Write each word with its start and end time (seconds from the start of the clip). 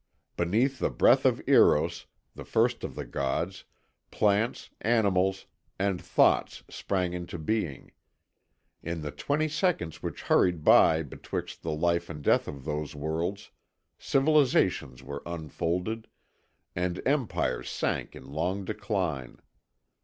Beneath 0.35 0.79
the 0.79 0.89
breath 0.89 1.25
of 1.25 1.47
Eros 1.47 2.07
the 2.33 2.43
first 2.43 2.83
of 2.83 2.95
the 2.95 3.05
gods, 3.05 3.65
plants, 4.09 4.71
animals, 4.81 5.45
and 5.77 6.01
thoughts 6.01 6.63
sprang 6.71 7.13
into 7.13 7.37
being. 7.37 7.91
In 8.81 9.03
the 9.03 9.11
twenty 9.11 9.47
seconds 9.47 10.01
which 10.01 10.23
hurried 10.23 10.63
by 10.63 11.03
betwixt 11.03 11.61
the 11.61 11.69
life 11.69 12.09
and 12.09 12.23
death 12.23 12.47
of 12.47 12.65
those 12.65 12.95
worlds, 12.95 13.51
civilizations 13.99 15.03
were 15.03 15.21
unfolded, 15.23 16.07
and 16.75 16.99
empires 17.05 17.69
sank 17.69 18.15
in 18.15 18.25
long 18.25 18.65
decline. 18.65 19.37